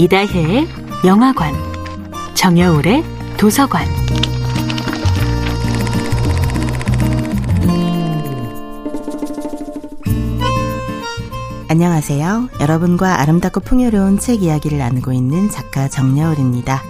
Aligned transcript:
이다혜의 0.00 0.66
영화관, 1.04 1.52
정여울의 2.32 3.04
도서관. 3.36 3.86
안녕하세요. 11.68 12.48
여러분과 12.62 13.20
아름답고 13.20 13.60
풍요로운 13.60 14.18
책 14.18 14.42
이야기를 14.42 14.78
나누고 14.78 15.12
있는 15.12 15.50
작가 15.50 15.86
정여울입니다. 15.86 16.82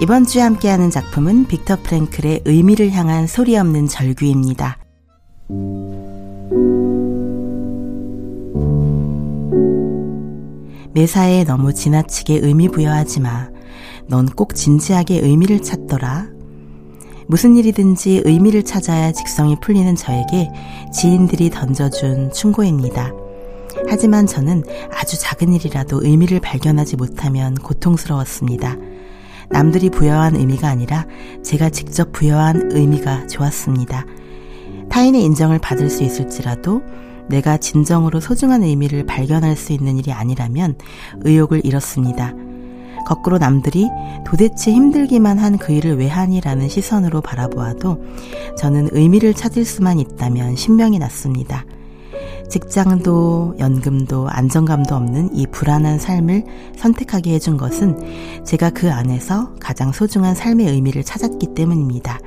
이번 0.00 0.24
주에 0.24 0.40
함께하는 0.40 0.88
작품은 0.88 1.48
빅터 1.48 1.82
프랭클의 1.82 2.44
의미를 2.46 2.92
향한 2.92 3.26
소리 3.26 3.58
없는 3.58 3.88
절규입니다. 3.88 4.78
매사에 10.94 11.44
너무 11.44 11.72
지나치게 11.74 12.40
의미 12.42 12.68
부여하지 12.68 13.20
마. 13.20 13.48
넌 14.06 14.26
꼭 14.26 14.54
진지하게 14.54 15.20
의미를 15.20 15.62
찾더라. 15.62 16.28
무슨 17.26 17.56
일이든지 17.56 18.22
의미를 18.24 18.64
찾아야 18.64 19.12
직성이 19.12 19.56
풀리는 19.60 19.94
저에게 19.94 20.48
지인들이 20.92 21.50
던져준 21.50 22.32
충고입니다. 22.32 23.12
하지만 23.86 24.26
저는 24.26 24.64
아주 24.90 25.18
작은 25.20 25.52
일이라도 25.52 26.00
의미를 26.02 26.40
발견하지 26.40 26.96
못하면 26.96 27.54
고통스러웠습니다. 27.54 28.76
남들이 29.50 29.90
부여한 29.90 30.36
의미가 30.36 30.68
아니라 30.68 31.06
제가 31.42 31.68
직접 31.68 32.12
부여한 32.12 32.70
의미가 32.72 33.26
좋았습니다. 33.26 34.06
타인의 34.88 35.22
인정을 35.22 35.58
받을 35.58 35.90
수 35.90 36.02
있을지라도 36.02 36.82
내가 37.28 37.56
진정으로 37.56 38.20
소중한 38.20 38.62
의미를 38.62 39.04
발견할 39.06 39.56
수 39.56 39.72
있는 39.72 39.98
일이 39.98 40.12
아니라면 40.12 40.76
의욕을 41.20 41.62
잃었습니다. 41.64 42.34
거꾸로 43.06 43.38
남들이 43.38 43.88
도대체 44.26 44.72
힘들기만 44.72 45.38
한 45.38 45.58
그 45.58 45.72
일을 45.72 45.98
왜 45.98 46.08
하니라는 46.08 46.68
시선으로 46.68 47.20
바라보아도 47.20 48.04
저는 48.58 48.90
의미를 48.92 49.34
찾을 49.34 49.64
수만 49.64 49.98
있다면 49.98 50.56
신명이 50.56 50.98
났습니다. 50.98 51.64
직장도 52.48 53.56
연금도 53.58 54.28
안정감도 54.28 54.94
없는 54.94 55.34
이 55.34 55.46
불안한 55.46 55.98
삶을 55.98 56.44
선택하게 56.76 57.34
해준 57.34 57.56
것은 57.56 58.44
제가 58.44 58.70
그 58.70 58.90
안에서 58.90 59.54
가장 59.60 59.92
소중한 59.92 60.34
삶의 60.34 60.66
의미를 60.68 61.04
찾았기 61.04 61.54
때문입니다. 61.54 62.18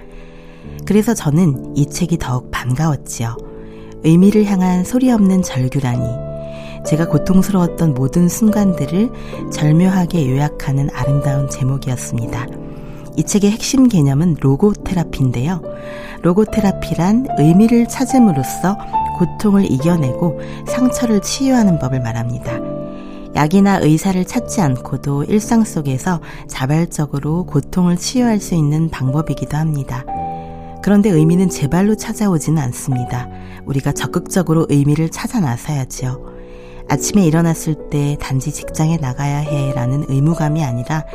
그래서 0.85 1.13
저는 1.13 1.75
이 1.75 1.87
책이 1.87 2.17
더욱 2.17 2.51
반가웠지요. 2.51 3.50
의미를 4.03 4.45
향한 4.45 4.83
소리 4.83 5.11
없는 5.11 5.43
절규라니. 5.43 6.03
제가 6.85 7.07
고통스러웠던 7.07 7.93
모든 7.93 8.27
순간들을 8.27 9.11
절묘하게 9.51 10.29
요약하는 10.31 10.89
아름다운 10.93 11.49
제목이었습니다. 11.49 12.47
이 13.17 13.23
책의 13.23 13.51
핵심 13.51 13.87
개념은 13.87 14.37
로고 14.39 14.73
테라피인데요. 14.73 15.61
로고 16.23 16.45
테라피란 16.45 17.27
의미를 17.37 17.87
찾음으로써 17.87 18.77
고통을 19.19 19.71
이겨내고 19.71 20.39
상처를 20.65 21.21
치유하는 21.21 21.77
법을 21.77 21.99
말합니다. 21.99 22.59
약이나 23.35 23.77
의사를 23.77 24.23
찾지 24.25 24.61
않고도 24.61 25.25
일상 25.25 25.63
속에서 25.63 26.19
자발적으로 26.47 27.45
고통을 27.45 27.97
치유할 27.97 28.39
수 28.39 28.55
있는 28.55 28.89
방법이기도 28.89 29.57
합니다. 29.57 30.03
그런데 30.83 31.09
의미는 31.09 31.49
제 31.49 31.67
발로 31.67 31.95
찾아오지는 31.95 32.61
않습니다. 32.63 33.29
우리가 33.65 33.91
적극적으로 33.91 34.65
의미를 34.69 35.09
찾아 35.09 35.39
나서야지요. 35.39 36.31
아침에 36.89 37.25
일어났을 37.25 37.89
때 37.89 38.17
단지 38.19 38.51
직장에 38.51 38.97
나가야 38.97 39.37
해 39.37 39.71
라는 39.73 40.03
의무감이 40.09 40.63
아니라 40.63 41.05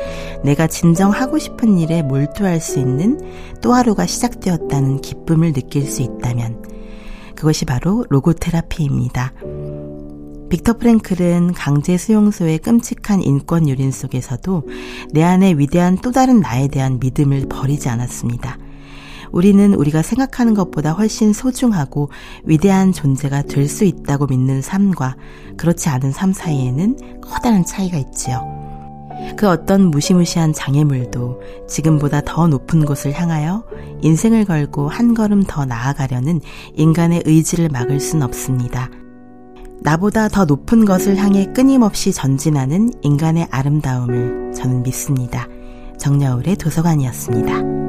내가 0.42 0.66
진정 0.66 1.10
하고 1.10 1.38
싶은 1.38 1.78
일에 1.78 2.02
몰두할 2.02 2.60
수 2.60 2.78
있는 2.78 3.20
또 3.60 3.74
하루가 3.74 4.06
시작되었다는 4.06 5.02
기쁨을 5.02 5.52
느낄 5.52 5.84
수 5.84 6.02
있다면 6.02 6.62
그것이 7.34 7.66
바로 7.66 8.06
로고 8.08 8.32
테라피입니다. 8.32 9.34
빅터 10.48 10.78
프랭클은 10.78 11.52
강제 11.52 11.98
수용소의 11.98 12.58
끔찍한 12.58 13.22
인권 13.22 13.68
유린 13.68 13.90
속에서도 13.90 14.62
내 15.12 15.22
안에 15.22 15.54
위대한 15.58 15.98
또 15.98 16.12
다른 16.12 16.40
나에 16.40 16.68
대한 16.68 16.98
믿음을 17.00 17.46
버리지 17.50 17.88
않았습니다. 17.88 18.56
우리는 19.32 19.74
우리가 19.74 20.02
생각하는 20.02 20.54
것보다 20.54 20.92
훨씬 20.92 21.32
소중하고 21.32 22.10
위대한 22.44 22.92
존재가 22.92 23.42
될 23.42 23.66
수 23.68 23.84
있다고 23.84 24.26
믿는 24.26 24.62
삶과 24.62 25.16
그렇지 25.56 25.88
않은 25.88 26.12
삶 26.12 26.32
사이에는 26.32 27.20
커다란 27.20 27.64
차이가 27.64 27.98
있지요. 27.98 28.40
그 29.36 29.48
어떤 29.48 29.90
무시무시한 29.90 30.52
장애물도 30.52 31.40
지금보다 31.68 32.20
더 32.20 32.46
높은 32.46 32.84
곳을 32.84 33.12
향하여 33.12 33.64
인생을 34.02 34.44
걸고 34.44 34.88
한 34.88 35.14
걸음 35.14 35.42
더 35.42 35.64
나아가려는 35.64 36.40
인간의 36.74 37.22
의지를 37.26 37.68
막을 37.70 37.98
순 37.98 38.22
없습니다. 38.22 38.88
나보다 39.80 40.28
더 40.28 40.44
높은 40.44 40.84
것을 40.84 41.16
향해 41.16 41.46
끊임없이 41.52 42.12
전진하는 42.12 42.92
인간의 43.02 43.48
아름다움을 43.50 44.52
저는 44.54 44.82
믿습니다. 44.82 45.48
정여울의 45.98 46.56
도서관이었습니다. 46.56 47.85